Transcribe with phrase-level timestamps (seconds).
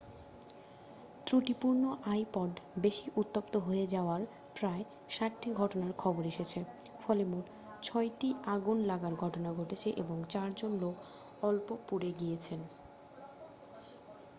[1.27, 2.51] ত্রুটিপূর্ণ আইপড
[2.77, 4.21] বেশি উত্তপ্ত হয়ে যাওয়ার
[4.55, 4.83] প্রায়
[5.09, 6.59] ৬০ টি ঘটনার খবর এসেছে
[6.99, 7.45] ফলে মোট
[7.83, 10.95] ছয়টি আগুন লাগার ঘটনা ঘটেছে এবং চারজন লোক
[11.43, 12.59] অল্প পুড়ে গিয়েছেন।